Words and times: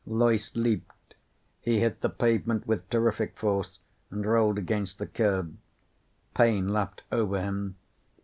Loyce 0.07 0.55
leaped. 0.55 1.13
He 1.59 1.81
hit 1.81 2.01
the 2.01 2.09
pavement 2.09 2.65
with 2.65 2.89
terrific 2.89 3.37
force 3.37 3.77
and 4.09 4.25
rolled 4.25 4.57
against 4.57 4.97
the 4.97 5.05
curb. 5.05 5.55
Pain 6.33 6.67
lapped 6.69 7.03
over 7.11 7.39
him. 7.39 7.75